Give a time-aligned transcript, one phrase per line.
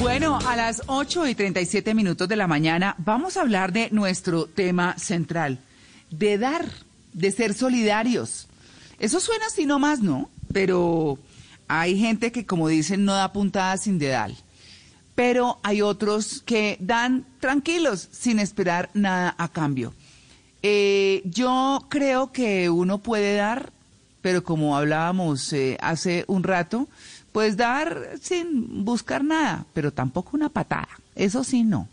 [0.00, 4.46] Bueno, a las 8 y 37 minutos de la mañana vamos a hablar de nuestro
[4.46, 5.58] tema central,
[6.10, 6.64] de dar,
[7.12, 8.46] de ser solidarios.
[9.00, 10.30] Eso suena así nomás, ¿no?
[10.52, 11.18] Pero
[11.66, 14.36] hay gente que, como dicen, no da puntada sin dedal.
[15.16, 19.92] Pero hay otros que dan tranquilos, sin esperar nada a cambio.
[20.62, 23.72] Eh, yo creo que uno puede dar,
[24.22, 26.88] pero como hablábamos eh, hace un rato,
[27.32, 30.88] pues dar sin buscar nada, pero tampoco una patada.
[31.14, 31.88] Eso sí, no.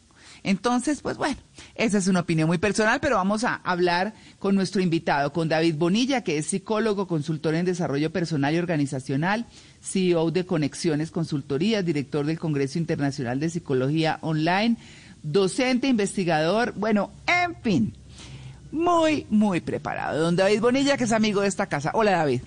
[0.46, 1.38] Entonces, pues bueno,
[1.74, 5.74] esa es una opinión muy personal, pero vamos a hablar con nuestro invitado, con David
[5.76, 9.48] Bonilla, que es psicólogo, consultor en desarrollo personal y organizacional,
[9.82, 14.78] CEO de Conexiones Consultorías, director del Congreso Internacional de Psicología Online,
[15.24, 17.94] docente, investigador, bueno, en fin,
[18.72, 20.22] muy, muy preparado.
[20.22, 21.90] Don David Bonilla, que es amigo de esta casa.
[21.96, 22.42] Hola, David.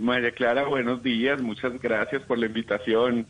[0.00, 3.26] María Clara, buenos días, muchas gracias por la invitación.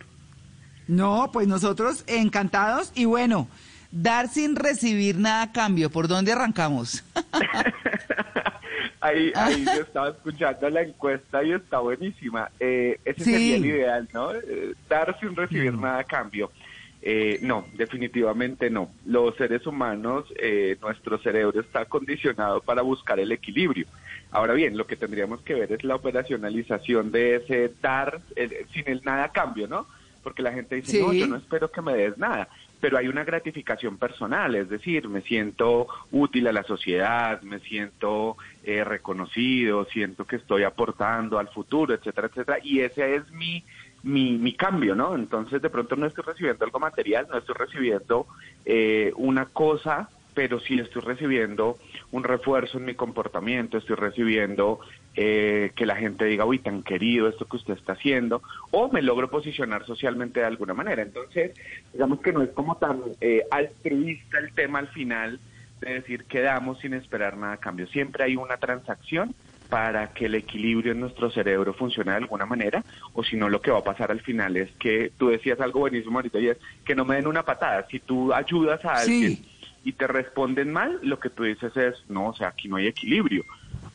[0.86, 3.48] No, pues nosotros encantados y bueno,
[3.90, 5.90] dar sin recibir nada a cambio.
[5.90, 7.04] ¿Por dónde arrancamos?
[9.00, 12.50] ahí, ahí yo estaba escuchando la encuesta y está buenísima.
[12.58, 14.32] Eh, ese sería el ideal, ¿no?
[14.32, 16.50] Eh, dar sin recibir nada a cambio.
[17.02, 18.90] Eh, no, definitivamente no.
[19.06, 23.86] Los seres humanos, eh, nuestro cerebro está condicionado para buscar el equilibrio.
[24.30, 28.20] Ahora bien, lo que tendríamos que ver es la operacionalización de ese dar
[28.72, 29.86] sin el nada a cambio, ¿no?
[30.22, 32.48] Porque la gente dice, no, yo no espero que me des nada,
[32.80, 38.36] pero hay una gratificación personal, es decir, me siento útil a la sociedad, me siento
[38.62, 43.64] eh, reconocido, siento que estoy aportando al futuro, etcétera, etcétera, y ese es mi
[44.02, 45.14] mi, mi cambio, ¿no?
[45.14, 48.27] Entonces de pronto no estoy recibiendo algo material, no estoy recibiendo
[48.64, 51.77] eh, una cosa, pero sí estoy recibiendo
[52.12, 54.80] un refuerzo en mi comportamiento, estoy recibiendo
[55.16, 59.02] eh, que la gente diga, uy, tan querido esto que usted está haciendo, o me
[59.02, 61.02] logro posicionar socialmente de alguna manera.
[61.02, 61.52] Entonces,
[61.92, 65.39] digamos que no es como tan eh, altruista el tema al final
[65.80, 67.86] de decir que damos sin esperar nada a cambio.
[67.89, 69.34] Siempre hay una transacción
[69.70, 73.63] para que el equilibrio en nuestro cerebro funcione de alguna manera, o si no, lo
[73.63, 76.58] que va a pasar al final es que tú decías algo buenísimo ahorita y es
[76.85, 77.86] que no me den una patada.
[77.89, 79.39] Si tú ayudas a alguien
[79.85, 82.89] y te responden mal, lo que tú dices es, no, o sea, aquí no hay
[82.89, 83.45] equilibrio.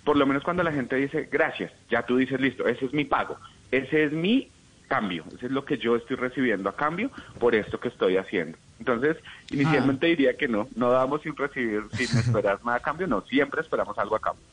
[0.05, 3.03] Por lo menos cuando la gente dice, gracias, ya tú dices, listo, ese es mi
[3.03, 3.37] pago,
[3.69, 4.49] ese es mi
[4.87, 8.57] cambio, ese es lo que yo estoy recibiendo a cambio por esto que estoy haciendo.
[8.79, 9.17] Entonces,
[9.51, 13.61] inicialmente diría que no, no damos sin recibir, sin esperar nada a cambio, no, siempre
[13.61, 14.45] esperamos algo a cambio.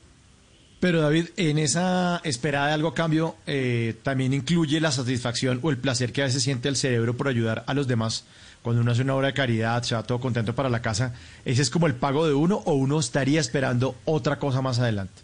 [0.83, 5.71] Pero David, en esa esperada de algo a cambio, eh, también incluye la satisfacción o
[5.71, 8.27] el placer que a veces siente el cerebro por ayudar a los demás.
[8.63, 11.63] Cuando uno hace una obra de caridad, se va todo contento para la casa, ¿ese
[11.63, 15.23] es como el pago de uno o uno estaría esperando otra cosa más adelante?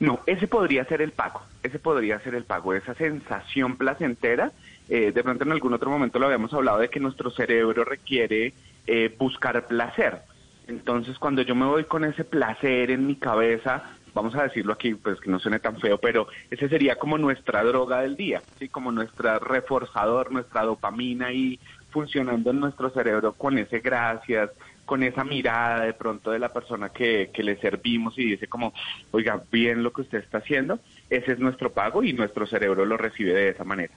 [0.00, 4.50] No, ese podría ser el pago, ese podría ser el pago, esa sensación placentera.
[4.88, 8.54] Eh, de pronto en algún otro momento lo habíamos hablado de que nuestro cerebro requiere
[8.88, 10.22] eh, buscar placer.
[10.66, 13.84] Entonces cuando yo me voy con ese placer en mi cabeza,
[14.14, 17.62] vamos a decirlo aquí, pues que no suene tan feo, pero ese sería como nuestra
[17.64, 18.68] droga del día, ¿sí?
[18.68, 21.58] Como nuestra reforzador, nuestra dopamina ahí
[21.90, 24.50] funcionando en nuestro cerebro con ese gracias,
[24.84, 28.72] con esa mirada de pronto de la persona que, que le servimos y dice como,
[29.12, 30.78] oiga, bien lo que usted está haciendo,
[31.08, 33.92] ese es nuestro pago y nuestro cerebro lo recibe de esa manera.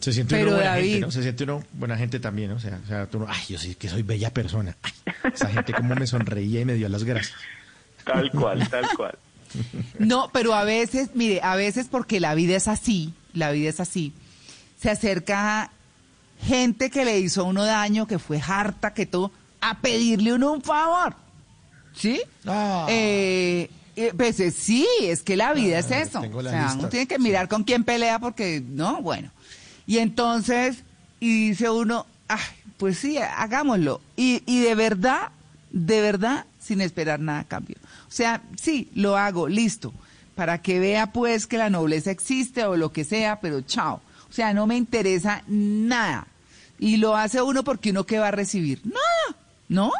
[0.00, 1.10] Se siente uno buena gente, ¿no?
[1.10, 2.56] Se siente uno buena gente también, ¿no?
[2.56, 4.74] O sea, o sea tú, ay, yo sí que soy bella persona.
[5.34, 7.36] esa gente como me sonreía y me dio las gracias.
[8.04, 9.18] Tal cual, tal cual.
[9.98, 13.80] No, pero a veces, mire, a veces porque la vida es así, la vida es
[13.80, 14.12] así,
[14.80, 15.70] se acerca
[16.42, 19.30] gente que le hizo uno daño, que fue harta, que todo,
[19.60, 21.14] a pedirle uno un favor.
[21.94, 22.20] ¿Sí?
[22.46, 22.86] Ah.
[22.88, 26.20] Eh, eh pues eh, sí, es que la vida es eso.
[26.20, 29.30] O sea, uno tiene que mirar con quién pelea porque, no, bueno.
[29.86, 30.84] Y entonces,
[31.18, 32.38] y dice uno, ay,
[32.78, 34.00] pues sí, hagámoslo.
[34.16, 35.30] Y, y de verdad,
[35.70, 37.76] de verdad, sin esperar nada a cambio.
[38.10, 39.94] O sea, sí, lo hago, listo,
[40.34, 44.02] para que vea pues que la nobleza existe o lo que sea, pero chao.
[44.28, 46.26] O sea, no me interesa nada.
[46.80, 48.80] Y lo hace uno porque uno que va a recibir.
[48.84, 49.92] Nada, ¿no?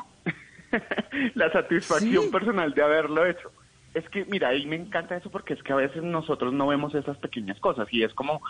[1.35, 3.53] la satisfacción personal de haberlo hecho.
[3.95, 6.95] Es que, mira, ahí me encanta eso porque es que a veces nosotros no vemos
[6.97, 8.41] esas pequeñas cosas y es como,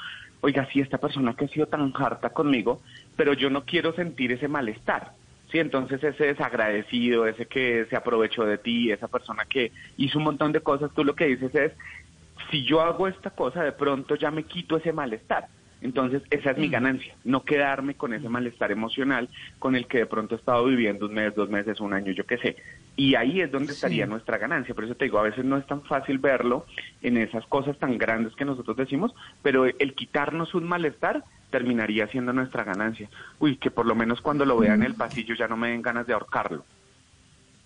[0.40, 2.80] oiga, sí, esta persona que ha sido tan harta conmigo,
[3.16, 5.12] pero yo no quiero sentir ese malestar.
[5.50, 10.25] Sí, entonces ese desagradecido, ese que se aprovechó de ti, esa persona que hizo un
[10.25, 11.73] montón de cosas, tú lo que dices es,
[12.50, 15.49] si yo hago esta cosa, de pronto ya me quito ese malestar.
[15.82, 20.06] Entonces, esa es mi ganancia, no quedarme con ese malestar emocional con el que de
[20.06, 22.56] pronto he estado viviendo un mes, dos meses, un año, yo qué sé.
[23.00, 24.75] Y ahí es donde estaría nuestra ganancia.
[24.75, 26.67] Por eso te digo, a veces no es tan fácil verlo
[27.00, 32.35] en esas cosas tan grandes que nosotros decimos, pero el quitarnos un malestar terminaría siendo
[32.35, 33.08] nuestra ganancia.
[33.38, 35.81] Uy, que por lo menos cuando lo vea en el pasillo ya no me den
[35.81, 36.62] ganas de ahorcarlo.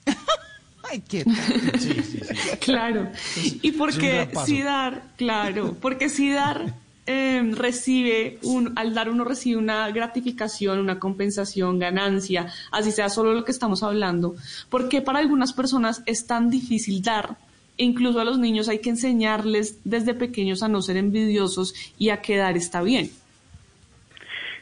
[0.89, 2.57] Ay, qué sí, sí, sí.
[2.59, 3.09] Claro.
[3.35, 6.75] y porque si dar, claro, porque si dar
[7.07, 13.35] Em, recibe, un, al dar uno recibe una gratificación, una compensación, ganancia, así sea solo
[13.35, 14.37] lo que estamos hablando,
[14.71, 17.37] porque para algunas personas es tan difícil dar,
[17.77, 22.23] incluso a los niños hay que enseñarles desde pequeños a no ser envidiosos y a
[22.23, 23.11] que dar está bien.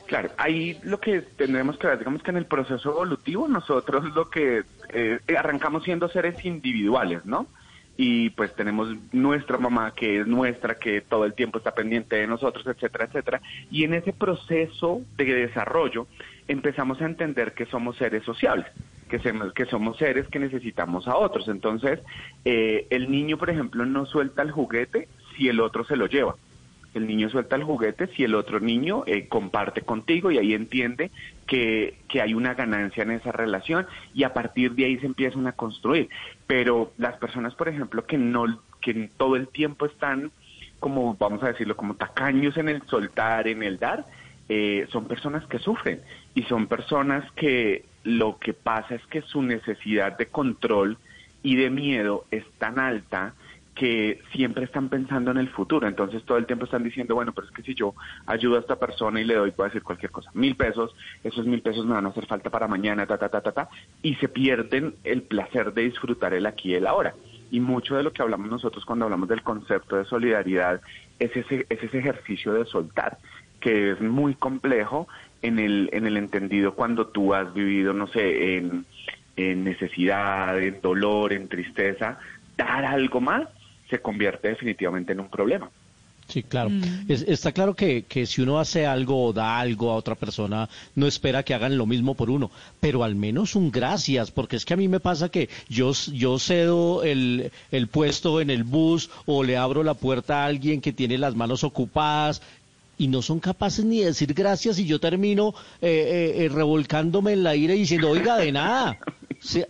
[0.07, 4.29] Claro, ahí lo que tendremos que ver, digamos que en el proceso evolutivo nosotros lo
[4.29, 7.47] que eh, arrancamos siendo seres individuales, ¿no?
[7.97, 12.27] Y pues tenemos nuestra mamá que es nuestra, que todo el tiempo está pendiente de
[12.27, 13.41] nosotros, etcétera, etcétera.
[13.71, 16.07] Y en ese proceso de desarrollo
[16.49, 18.67] empezamos a entender que somos seres sociables,
[19.09, 19.21] que,
[19.55, 21.49] que somos seres que necesitamos a otros.
[21.49, 22.01] Entonces,
[22.45, 26.37] eh, el niño, por ejemplo, no suelta el juguete si el otro se lo lleva
[26.95, 31.11] el niño suelta el juguete si el otro niño eh, comparte contigo y ahí entiende
[31.47, 35.47] que, que hay una ganancia en esa relación y a partir de ahí se empiezan
[35.47, 36.09] a construir.
[36.47, 40.31] Pero las personas, por ejemplo, que no, que todo el tiempo están
[40.83, 44.05] como, vamos a decirlo, como tacaños en el soltar, en el dar,
[44.49, 46.01] eh, son personas que sufren
[46.35, 50.99] y son personas que lo que pasa es que su necesidad de control
[51.45, 53.35] y de miedo es tan alta
[53.75, 57.47] que siempre están pensando en el futuro, entonces todo el tiempo están diciendo, bueno, pero
[57.47, 57.95] es que si yo
[58.27, 61.63] ayudo a esta persona y le doy, puedo decir cualquier cosa, mil pesos, esos mil
[61.63, 63.69] pesos me van a hacer falta para mañana, ta, ta, ta, ta, ta,
[64.03, 67.15] y se pierden el placer de disfrutar el aquí y el ahora.
[67.51, 70.81] Y mucho de lo que hablamos nosotros cuando hablamos del concepto de solidaridad
[71.19, 73.19] es ese, es ese ejercicio de soltar,
[73.61, 75.07] que es muy complejo
[75.41, 78.87] en el, en el entendido cuando tú has vivido, no sé, en,
[79.37, 82.19] en necesidad, en dolor, en tristeza,
[82.57, 83.49] dar algo más
[83.93, 85.71] se convierte definitivamente en un problema.
[86.29, 86.71] Sí, claro.
[86.71, 87.11] Mm.
[87.11, 91.07] está claro que, que, si uno hace algo o da algo a otra persona, no
[91.07, 92.51] espera que hagan lo mismo por uno,
[92.81, 96.39] pero al menos un gracias, porque es que a mí me pasa que yo, yo
[96.39, 100.93] cedo el, el puesto en el bus o le abro la puerta a alguien que
[100.93, 102.41] tiene las manos ocupadas
[102.97, 107.33] y no son capaces ni de decir gracias y yo termino eh, eh, eh, revolcándome
[107.33, 108.99] en la ira y diciendo, oiga, de nada.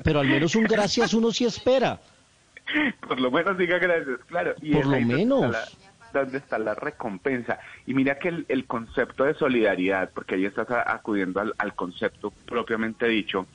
[0.04, 2.00] pero al menos un gracias uno sí espera.
[3.06, 4.54] Por lo menos diga gracias, claro.
[4.60, 5.56] Y Por lo menos.
[6.12, 7.58] Donde está, la, recompensa.
[7.86, 13.46] Y mira que el, concepto de solidaridad, porque ahí estás acudiendo al, concepto propiamente dicho,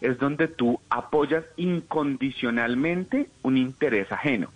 [0.00, 4.50] es donde tú apoyas incondicionalmente un interés ajeno.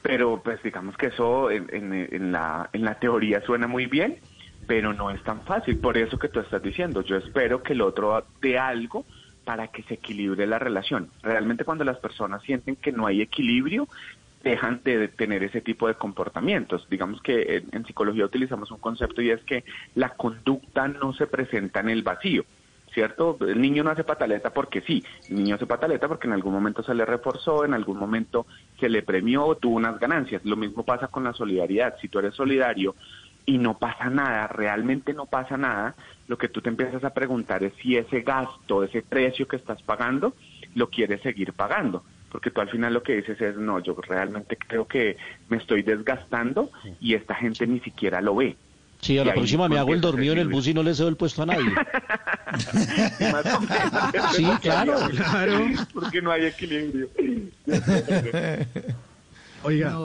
[0.00, 4.18] Pero pues digamos que eso en, en, la, en la teoría suena muy bien,
[4.66, 5.76] pero no es tan fácil.
[5.78, 9.04] Por eso que tú estás diciendo, yo espero que el otro dé algo
[9.48, 11.08] para que se equilibre la relación.
[11.22, 13.88] Realmente cuando las personas sienten que no hay equilibrio,
[14.44, 16.86] dejan de tener ese tipo de comportamientos.
[16.90, 19.64] Digamos que en, psicología utilizamos un concepto y es que
[19.94, 22.44] la conducta no se presenta en el vacío.
[22.92, 23.38] ¿Cierto?
[23.40, 26.82] El niño no hace pataleta porque sí, el niño hace pataleta porque en algún momento
[26.82, 28.46] se le reforzó, en algún momento
[28.78, 30.44] se le premió, tuvo unas ganancias.
[30.44, 31.96] Lo mismo pasa con la solidaridad.
[32.02, 32.94] Si tú eres solidario
[33.48, 35.94] y no pasa nada, realmente no pasa nada,
[36.26, 39.80] lo que tú te empiezas a preguntar es si ese gasto, ese precio que estás
[39.80, 40.34] pagando,
[40.74, 42.04] lo quieres seguir pagando.
[42.30, 45.16] Porque tú al final lo que dices es, no, yo realmente creo que
[45.48, 48.54] me estoy desgastando y esta gente ni siquiera lo ve.
[49.00, 51.08] Sí, a la próxima me hago el dormido en el bus y no le cedo
[51.08, 51.70] el puesto a nadie.
[54.36, 54.94] sí, claro.
[55.08, 55.68] claro.
[55.94, 57.08] Porque no hay equilibrio.
[59.62, 59.96] Oiga,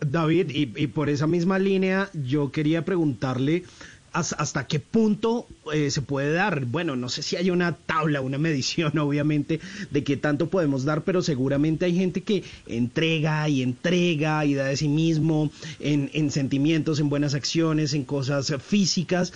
[0.00, 3.64] David, y, por esa misma línea, yo quería preguntarle
[4.12, 6.64] hasta qué punto eh, se puede dar.
[6.64, 11.02] Bueno, no sé si hay una tabla, una medición, obviamente, de qué tanto podemos dar,
[11.04, 15.50] pero seguramente hay gente que entrega y entrega y da de sí mismo
[15.80, 19.34] en, en sentimientos, en buenas acciones, en cosas físicas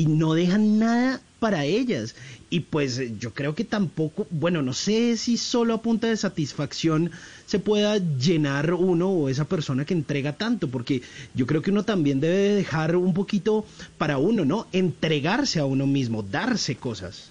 [0.00, 2.16] y no dejan nada para ellas.
[2.48, 7.10] Y pues yo creo que tampoco, bueno, no sé si solo a punta de satisfacción
[7.44, 11.02] se pueda llenar uno o esa persona que entrega tanto, porque
[11.34, 13.66] yo creo que uno también debe dejar un poquito
[13.98, 14.66] para uno, ¿no?
[14.72, 17.30] Entregarse a uno mismo, darse cosas.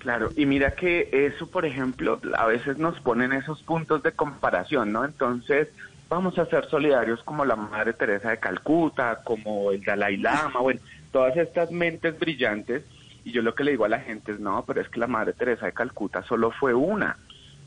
[0.00, 4.90] Claro, y mira que eso, por ejemplo, a veces nos ponen esos puntos de comparación,
[4.90, 5.04] ¿no?
[5.04, 5.68] Entonces,
[6.08, 10.80] vamos a ser solidarios como la Madre Teresa de Calcuta, como el Dalai Lama, bueno,
[11.12, 12.82] todas estas mentes brillantes.
[13.24, 15.06] Y yo lo que le digo a la gente es, no, pero es que la
[15.06, 17.16] Madre Teresa de Calcuta solo fue una.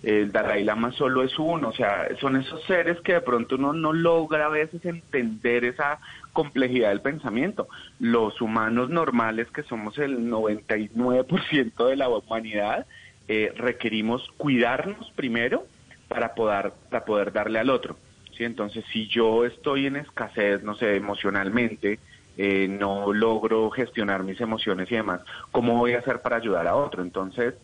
[0.03, 3.73] El Dalai Lama solo es uno, o sea, son esos seres que de pronto uno
[3.73, 5.99] no logra a veces entender esa
[6.31, 7.67] complejidad del pensamiento.
[7.99, 12.85] Los humanos normales, que somos el 99% de la humanidad,
[13.27, 15.65] eh, requerimos cuidarnos primero
[16.07, 17.97] para poder, para poder darle al otro.
[18.37, 18.43] ¿sí?
[18.43, 21.99] Entonces, si yo estoy en escasez, no sé, emocionalmente,
[22.37, 26.75] eh, no logro gestionar mis emociones y demás, ¿cómo voy a hacer para ayudar a
[26.75, 27.01] otro?
[27.01, 27.55] Entonces,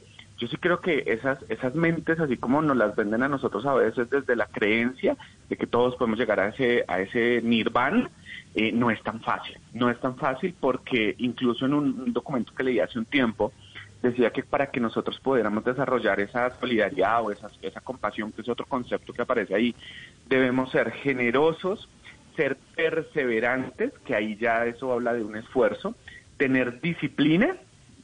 [0.42, 3.76] yo sí creo que esas, esas mentes, así como nos las venden a nosotros a
[3.76, 5.16] veces desde la creencia
[5.48, 8.10] de que todos podemos llegar a ese, a ese nirvana,
[8.56, 9.58] eh, no es tan fácil.
[9.74, 13.54] No es tan fácil porque incluso en un, documento que leí hace un tiempo,
[14.02, 18.50] decía que para que nosotros pudiéramos desarrollar esa solidaridad o esa, esa compasión, que es
[18.50, 19.76] otro concepto que aparece ahí,
[20.28, 21.88] debemos ser generosos,
[22.36, 25.96] ser perseverantes, que ahí ya eso habla de un esfuerzo,
[26.38, 27.56] tener disciplina,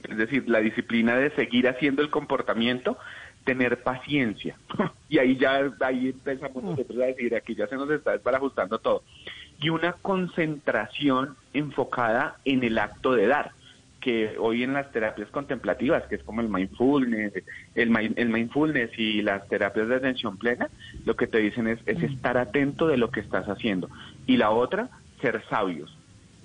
[0.07, 2.97] es decir, la disciplina de seguir haciendo el comportamiento,
[3.43, 4.57] tener paciencia.
[5.09, 9.03] y ahí ya ahí empezamos nosotros a decir, aquí ya se nos está desbarajustando todo.
[9.59, 13.51] Y una concentración enfocada en el acto de dar,
[14.01, 17.33] que hoy en las terapias contemplativas, que es como el mindfulness,
[17.75, 20.69] el, el mindfulness y las terapias de atención plena,
[21.05, 23.89] lo que te dicen es, es estar atento de lo que estás haciendo.
[24.25, 24.89] Y la otra,
[25.21, 25.95] ser sabios.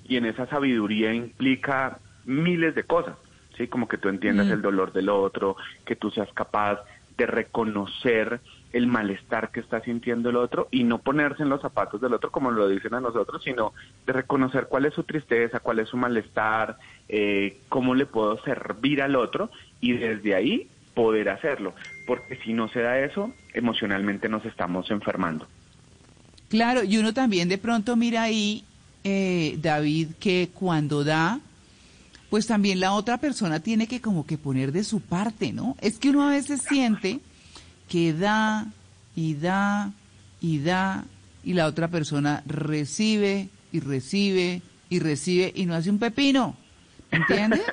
[0.05, 3.17] Y en esa sabiduría implica miles de cosas,
[3.57, 3.69] ¿sí?
[3.69, 6.81] Como que tú entiendas el dolor del otro, que tú seas capaz
[7.17, 8.41] de reconocer
[8.73, 12.31] el malestar que está sintiendo el otro y no ponerse en los zapatos del otro
[12.31, 13.73] como lo dicen a nosotros, sino
[14.07, 19.03] de reconocer cuál es su tristeza, cuál es su malestar, eh, cómo le puedo servir
[19.03, 19.51] al otro
[19.81, 21.75] y desde ahí poder hacerlo,
[22.07, 25.47] porque si no se da eso, emocionalmente nos estamos enfermando.
[26.49, 28.65] Claro, y uno también de pronto mira ahí,
[29.05, 31.41] eh, David, que cuando da,
[32.29, 35.77] pues también la otra persona tiene que como que poner de su parte, ¿no?
[35.81, 37.21] Es que uno a veces siente
[37.89, 38.67] que da
[39.15, 39.93] y da
[40.41, 41.05] y da
[41.45, 46.57] y la otra persona recibe y recibe y recibe y no hace un pepino.
[47.11, 47.63] ¿Entiendes?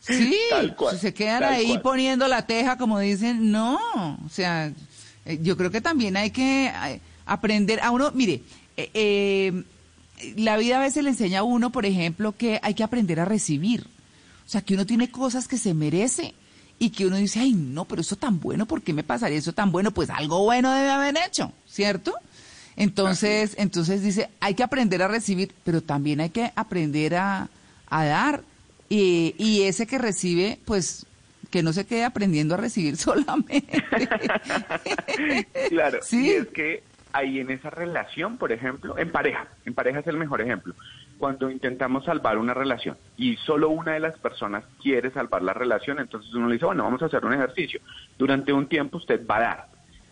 [0.00, 0.38] Sí,
[0.98, 3.78] se quedan ahí poniendo la teja como dicen, no,
[4.24, 4.72] o sea,
[5.26, 8.40] eh, yo creo que también hay que eh, aprender a uno, mire,
[8.76, 9.64] eh,
[10.36, 13.26] la vida a veces le enseña a uno, por ejemplo, que hay que aprender a
[13.26, 13.86] recibir,
[14.46, 16.32] o sea, que uno tiene cosas que se merece
[16.78, 19.52] y que uno dice, ay, no, pero eso tan bueno, ¿por qué me pasaría eso
[19.52, 19.90] tan bueno?
[19.90, 22.14] Pues algo bueno debe haber hecho, ¿cierto?
[22.76, 27.48] Entonces, entonces dice, hay que aprender a recibir, pero también hay que aprender a,
[27.90, 28.42] dar.
[28.88, 31.04] Y, y ese que recibe, pues
[31.50, 33.64] que no se quede aprendiendo a recibir solamente.
[35.68, 36.26] claro, ¿Sí?
[36.26, 36.82] y es que
[37.12, 40.74] ahí en esa relación, por ejemplo, en pareja, en pareja es el mejor ejemplo
[41.18, 45.98] cuando intentamos salvar una relación y solo una de las personas quiere salvar la relación,
[45.98, 47.80] entonces uno le dice, bueno, vamos a hacer un ejercicio.
[48.16, 49.66] Durante un tiempo usted va a dar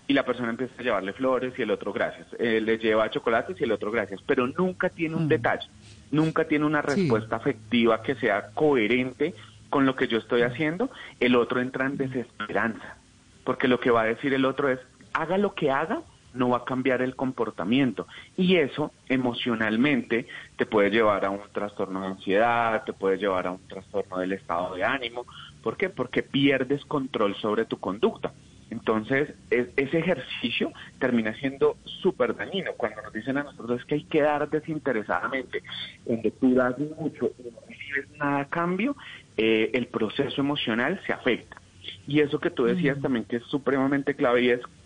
[0.09, 2.27] y la persona empieza a llevarle flores y el otro gracias.
[2.39, 5.29] Eh, le lleva chocolates y el otro gracias, pero nunca tiene un mm.
[5.29, 5.69] detalle,
[6.11, 9.35] nunca tiene una respuesta afectiva que sea coherente
[9.71, 10.91] con lo que yo estoy haciendo.
[11.21, 12.97] El otro entra en desesperanza,
[13.45, 14.79] porque lo que va a decir el otro es,
[15.13, 16.03] haga lo que haga,
[16.37, 18.07] no va a cambiar el comportamiento.
[18.37, 20.27] Y eso emocionalmente
[20.57, 24.33] te puede llevar a un trastorno de ansiedad, te puede llevar a un trastorno del
[24.33, 25.27] estado de ánimo.
[25.63, 25.89] ¿Por qué?
[25.89, 28.33] Porque pierdes control sobre tu conducta.
[28.71, 32.73] Entonces, ese ejercicio termina siendo súper dañino.
[32.77, 35.63] Cuando nos dicen a nosotros que hay que dar desinteresadamente,
[36.05, 38.97] donde tú das mucho y no recibes nada a cambio,
[39.37, 41.61] eh, el proceso emocional se afecta.
[42.09, 44.61] Y eso que tú decías también que es supremamente clave y es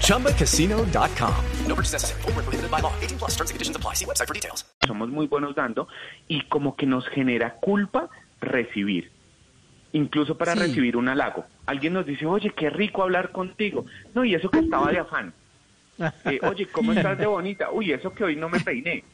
[0.00, 1.44] ChumbaCasino.com.
[1.66, 2.22] No purchase necessary.
[2.22, 2.92] Full prohibited by law.
[3.00, 3.94] 18 plus terms and conditions apply.
[3.94, 4.64] See website for details.
[4.86, 5.88] Somos muy buenos dando
[6.28, 9.10] y como que nos genera culpa recibir.
[9.92, 10.60] Incluso para sí.
[10.60, 11.44] recibir un halago.
[11.66, 13.86] Alguien nos dice, oye, qué rico hablar contigo.
[14.14, 15.32] No, y eso que estaba de afán.
[16.24, 17.70] Eh, oye, ¿cómo estás de bonita?
[17.72, 19.04] Uy, eso que hoy no me peiné.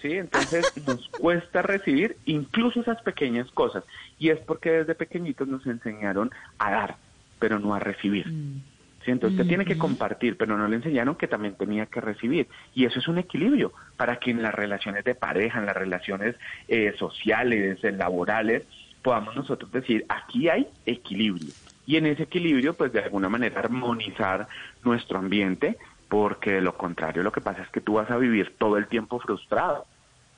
[0.00, 0.12] ¿sí?
[0.14, 3.84] Entonces nos cuesta recibir incluso esas pequeñas cosas.
[4.18, 6.96] Y es porque desde pequeñitos nos enseñaron a dar,
[7.38, 8.28] pero no a recibir.
[8.28, 8.62] Mm.
[9.04, 9.10] ¿Sí?
[9.10, 12.48] Entonces usted tiene que compartir, pero no le enseñaron que también tenía que recibir.
[12.74, 16.36] Y eso es un equilibrio para que en las relaciones de pareja, en las relaciones
[16.68, 18.64] eh, sociales, en laborales,
[19.02, 21.52] podamos nosotros decir, aquí hay equilibrio.
[21.86, 24.46] Y en ese equilibrio, pues de alguna manera armonizar
[24.84, 25.76] nuestro ambiente,
[26.08, 28.86] porque de lo contrario lo que pasa es que tú vas a vivir todo el
[28.86, 29.86] tiempo frustrado.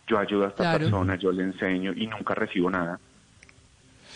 [0.07, 2.99] Yo ayudo a esta persona, yo le enseño y nunca recibo nada.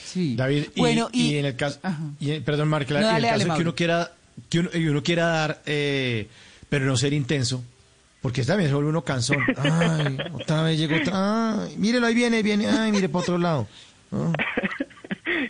[0.02, 0.36] Sí.
[0.36, 1.80] David, bueno, y, en el caso,
[2.44, 4.12] perdón, Marcela, en el caso que uno quiera
[4.48, 6.28] que uno, quiera dar, eh,
[6.68, 7.64] pero no ser intenso,
[8.20, 9.38] porque también se vuelve uno cansón.
[9.56, 11.64] Ay, otra vez llegó otra.
[11.64, 12.66] Ay, mírelo, ahí viene, viene.
[12.66, 13.66] Ay, mire para otro lado.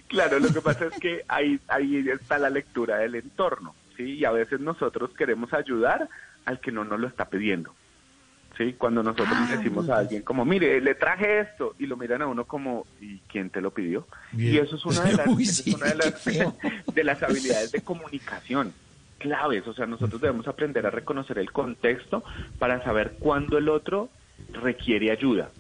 [0.09, 4.15] Claro, lo que pasa es que ahí, ahí está la lectura del entorno, ¿sí?
[4.15, 6.09] Y a veces nosotros queremos ayudar
[6.45, 7.75] al que no nos lo está pidiendo.
[8.57, 8.75] ¿Sí?
[8.79, 12.27] Cuando nosotros ah, decimos a alguien como, mire, le traje esto, y lo miran a
[12.27, 14.07] uno como, ¿y quién te lo pidió?
[14.37, 15.27] Y eso es una de las,
[15.75, 16.25] una de las,
[16.95, 18.73] de las habilidades de comunicación
[19.19, 22.23] claves, o sea, nosotros debemos aprender a reconocer el contexto
[22.59, 24.09] para saber cuándo el otro
[24.53, 25.51] requiere ayuda.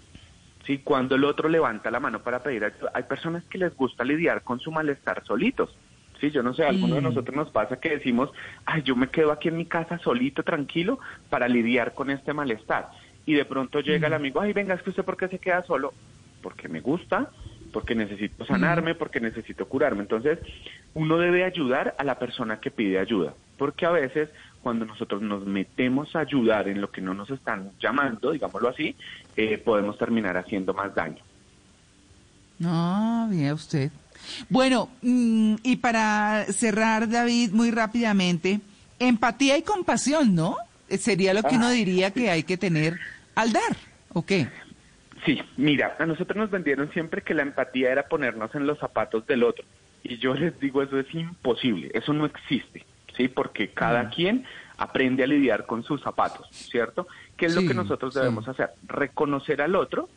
[0.67, 0.79] ¿Sí?
[0.79, 2.91] Cuando el otro levanta la mano para pedir ayuda.
[2.93, 5.75] Hay personas que les gusta lidiar con su malestar solitos.
[6.21, 7.05] Sí, yo no sé, a alguno de mm.
[7.05, 8.31] nosotros nos pasa que decimos,
[8.65, 12.89] ay, yo me quedo aquí en mi casa solito, tranquilo, para lidiar con este malestar.
[13.27, 14.17] Y de pronto llega el mm.
[14.17, 15.93] amigo, ay, venga, es que usted por qué se queda solo,
[16.43, 17.31] porque me gusta,
[17.73, 18.99] porque necesito sanarme, mm.
[18.99, 20.03] porque necesito curarme.
[20.03, 20.39] Entonces,
[20.95, 24.31] uno debe ayudar a la persona que pide ayuda, porque a veces
[24.63, 28.97] cuando nosotros nos metemos a ayudar en lo que no nos están llamando, digámoslo así,
[29.37, 31.23] eh, podemos terminar haciendo más daño.
[32.59, 33.93] No, bien usted.
[34.49, 38.61] Bueno, mm, y para cerrar, David, muy rápidamente,
[38.99, 40.57] empatía y compasión, ¿no?
[40.89, 42.99] Eh, sería lo que uno ah, diría que hay que tener
[43.35, 43.77] al dar,
[44.13, 44.49] ¿o qué?
[45.25, 49.27] Sí, mira, a nosotros nos vendieron siempre que la empatía era ponernos en los zapatos
[49.27, 49.65] del otro.
[50.05, 53.27] Y yo les digo, eso es imposible, eso no existe, ¿sí?
[53.27, 54.11] Porque cada mm.
[54.11, 54.45] quien
[54.79, 57.09] aprende a lidiar con sus zapatos, ¿cierto?
[57.37, 58.71] ¿Qué es lo que nosotros debemos hacer?
[58.87, 60.09] Reconocer al otro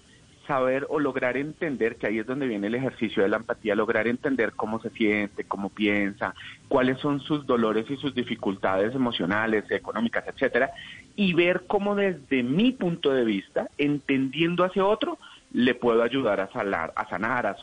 [0.49, 4.07] saber o lograr entender, que ahí es donde viene el ejercicio de la empatía, lograr
[4.07, 6.33] entender cómo se siente, cómo piensa,
[6.67, 10.71] cuáles son sus dolores y sus dificultades emocionales, económicas, etcétera,
[11.15, 15.19] y ver cómo desde mi punto de vista, entendiendo hacia otro,
[15.53, 17.55] le puedo ayudar a, salar, a sanar, a,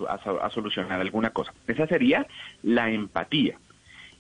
[0.42, 1.52] a solucionar alguna cosa.
[1.66, 2.24] Esa sería
[2.62, 3.58] la empatía.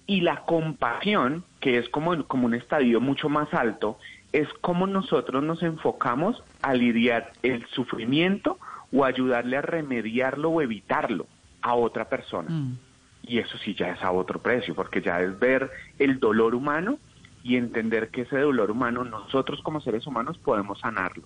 [0.08, 3.98] Y la compasión, que es como, como un estadio mucho más alto,
[4.32, 8.58] es cómo nosotros nos enfocamos a lidiar el sufrimiento
[8.92, 11.26] o ayudarle a remediarlo o evitarlo
[11.62, 12.48] a otra persona.
[12.50, 12.78] Mm.
[13.22, 16.98] Y eso sí ya es a otro precio, porque ya es ver el dolor humano
[17.42, 21.24] y entender que ese dolor humano nosotros como seres humanos podemos sanarlo,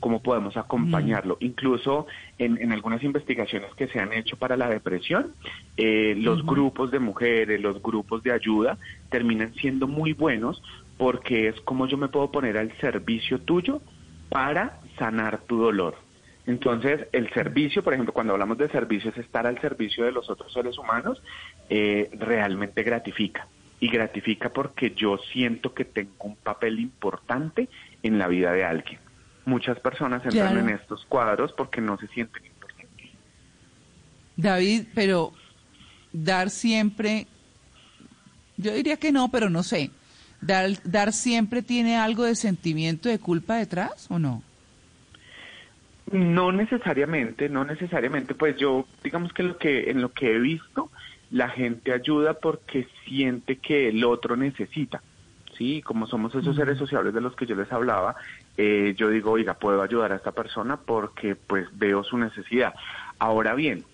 [0.00, 1.34] cómo podemos acompañarlo.
[1.40, 1.44] Mm.
[1.44, 2.06] Incluso
[2.38, 5.32] en, algunas investigaciones que se han hecho para la depresión,
[5.76, 8.78] eh, los grupos de mujeres, los grupos de ayuda
[9.08, 10.62] terminan siendo muy buenos
[10.96, 13.80] porque es como yo me puedo poner al servicio tuyo
[14.28, 15.96] para sanar tu dolor.
[16.46, 20.30] Entonces, el servicio, por ejemplo, cuando hablamos de servicio, es estar al servicio de los
[20.30, 21.20] otros seres humanos,
[21.68, 23.48] eh, realmente gratifica.
[23.80, 27.68] Y gratifica porque yo siento que tengo un papel importante
[28.02, 29.00] en la vida de alguien.
[29.44, 33.10] Muchas personas entran en estos cuadros porque no se sienten importantes.
[34.36, 35.32] David, pero
[36.12, 37.26] dar siempre,
[38.56, 39.90] yo diría que no, pero no sé.
[40.46, 44.42] Dar, dar siempre tiene algo de sentimiento de culpa detrás o no?
[46.10, 48.34] No necesariamente, no necesariamente.
[48.34, 50.90] Pues yo, digamos que lo que en lo que he visto,
[51.32, 55.02] la gente ayuda porque siente que el otro necesita.
[55.58, 58.14] Sí, como somos esos seres sociables de los que yo les hablaba,
[58.56, 62.74] eh, yo digo, oiga, puedo ayudar a esta persona porque pues veo su necesidad.
[63.18, 63.84] Ahora bien,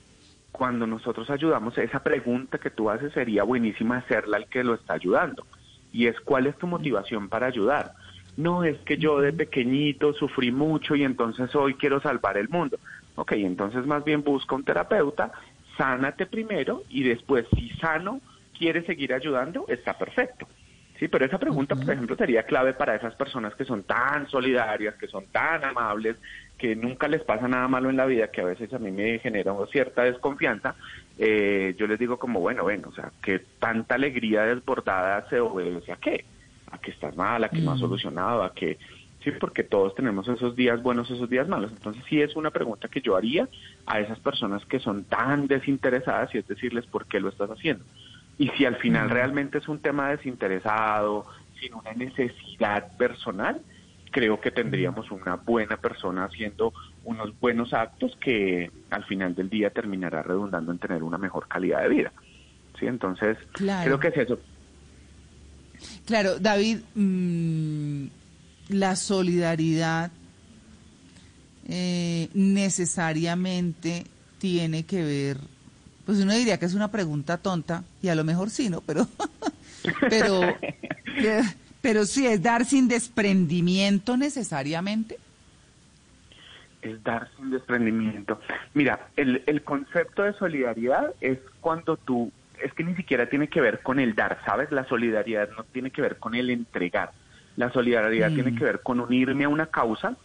[0.51, 4.95] cuando nosotros ayudamos, esa pregunta que tú haces sería buenísima hacerla al que lo está
[4.95, 5.47] ayudando
[5.93, 7.93] y es cuál es tu motivación para ayudar.
[8.37, 12.79] No es que yo de pequeñito sufrí mucho y entonces hoy quiero salvar el mundo.
[13.15, 15.33] Ok, entonces más bien busca un terapeuta,
[15.77, 18.21] sánate primero y después si sano
[18.57, 20.47] quieres seguir ayudando, está perfecto.
[20.99, 24.95] Sí, pero esa pregunta, por ejemplo, sería clave para esas personas que son tan solidarias,
[24.95, 26.17] que son tan amables,
[26.57, 29.19] que nunca les pasa nada malo en la vida, que a veces a mí me
[29.19, 30.77] genera cierta desconfianza,
[31.19, 35.93] eh, yo les digo como, bueno, ven, o sea, que tanta alegría desbordada se obedece
[35.93, 36.25] a qué?
[36.71, 37.83] A que estás mal, a que no has mm.
[37.83, 38.79] solucionado, a que...
[39.23, 41.71] Sí, porque todos tenemos esos días buenos, esos días malos.
[41.71, 43.49] Entonces sí es una pregunta que yo haría
[43.87, 47.85] a esas personas que son tan desinteresadas y es decirles por qué lo estás haciendo.
[48.37, 49.11] Y si al final mm.
[49.11, 51.25] realmente es un tema desinteresado,
[51.61, 53.61] sin una necesidad personal,
[54.13, 56.73] creo que tendríamos una buena persona haciendo
[57.05, 61.83] unos buenos actos que al final del día terminará redundando en tener una mejor calidad
[61.83, 62.13] de vida.
[62.79, 62.87] ¿Sí?
[62.87, 64.39] Entonces, creo que es eso.
[66.07, 68.07] Claro, David, mm,
[68.69, 70.11] la solidaridad
[71.69, 74.05] eh, necesariamente
[74.39, 75.39] tiene que ver,
[76.05, 78.81] pues uno diría que es una pregunta tonta, y a lo mejor sí, ¿no?
[78.81, 79.07] Pero,
[80.11, 80.41] pero,
[81.83, 85.19] pero sí, es dar sin desprendimiento necesariamente.
[86.81, 88.41] Es dar sin desprendimiento.
[88.73, 93.61] Mira, el, el concepto de solidaridad es cuando tú, es que ni siquiera tiene que
[93.61, 94.73] ver con el dar, ¿sabes?
[94.73, 97.13] La solidaridad no tiene que ver con el entregar.
[97.57, 98.57] La solidaridad tiene mm.
[98.57, 100.17] que ver con unirme a una causa,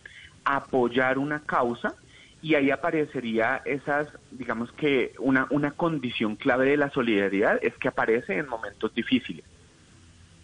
[0.45, 1.93] apoyar una causa
[2.41, 7.87] y ahí aparecería esas, digamos que una, una condición clave de la solidaridad es que
[7.87, 9.43] aparece en momentos difíciles,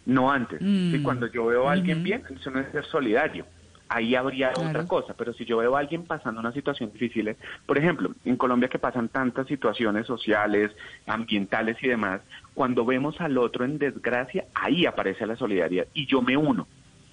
[0.05, 0.61] no antes.
[0.61, 1.03] Mm.
[1.03, 3.45] Cuando yo veo a alguien bien, eso no es ser solidario.
[3.89, 7.35] Ahí habría otra cosa, pero si yo veo a alguien pasando una situación difícil,
[7.65, 10.71] por ejemplo, en Colombia que pasan tantas situaciones sociales,
[11.05, 12.21] ambientales y demás,
[12.55, 16.67] cuando vemos al otro en desgracia, ahí aparece la solidaridad y yo me uno.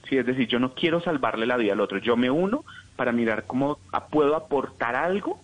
[0.09, 2.65] Sí, es decir, yo no quiero salvarle la vida al otro, yo me uno
[2.97, 3.79] para mirar cómo
[4.11, 5.39] puedo aportar algo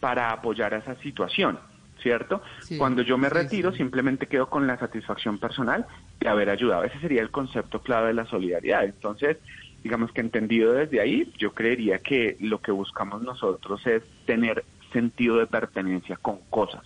[0.00, 1.60] para apoyar a esa situación,
[2.02, 2.42] ¿cierto?
[2.78, 5.86] Cuando yo me retiro, simplemente quedo con la satisfacción personal
[6.20, 6.84] de haber ayudado.
[6.84, 8.84] Ese sería el concepto clave de la solidaridad.
[8.84, 9.38] Entonces,
[9.82, 15.38] digamos que entendido desde ahí, yo creería que lo que buscamos nosotros es tener sentido
[15.38, 16.82] de pertenencia con cosas,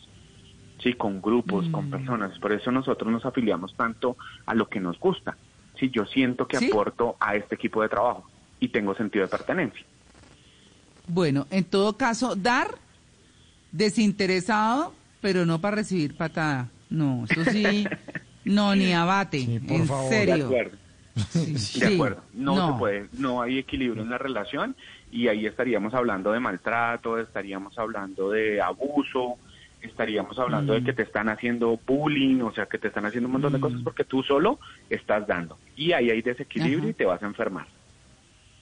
[0.83, 1.91] sí, con grupos, con mm.
[1.91, 2.39] personas.
[2.39, 5.37] Por eso nosotros nos afiliamos tanto a lo que nos gusta
[5.79, 8.29] si yo siento que aporto a este equipo de trabajo
[8.61, 9.85] y tengo sentido de pertenencia.
[11.09, 12.69] Bueno, en todo caso, dar
[13.73, 14.95] desinteresado,
[15.27, 16.69] pero no para recibir patada.
[16.89, 17.85] No, eso sí,
[18.45, 20.37] no, ni abate, en serio.
[20.37, 20.77] De acuerdo.
[21.81, 24.77] de acuerdo, no, se puede, no hay equilibrio en la relación
[25.11, 29.35] y ahí estaríamos hablando de maltrato, estaríamos hablando de abuso,
[29.83, 30.97] estaríamos hablando de que mm.
[30.97, 33.83] te están haciendo bullying, o sea, que te están haciendo un montón de cosas mm.
[33.85, 35.59] porque tú solo estás dando.
[35.75, 37.67] Y ahí hay desequilibrio y te vas a enfermar.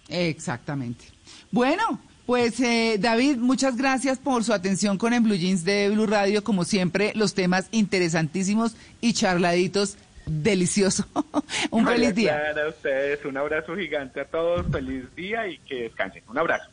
[0.09, 1.05] Exactamente.
[1.51, 6.07] Bueno, pues eh, David, muchas gracias por su atención con el Blue Jeans de Blue
[6.07, 6.43] Radio.
[6.43, 9.97] Como siempre, los temas interesantísimos y charladitos.
[10.27, 11.07] Delicioso.
[11.71, 12.41] un feliz día.
[12.51, 13.23] a ustedes.
[13.27, 14.67] Un abrazo gigante a todos.
[14.73, 16.23] Feliz día y que descansen.
[16.29, 16.71] Un abrazo.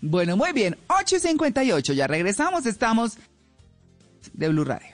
[0.00, 0.76] Bueno, muy bien.
[0.88, 1.92] 8.58.
[1.92, 2.66] Ya regresamos.
[2.66, 3.16] Estamos
[4.32, 4.93] de Blue Radio.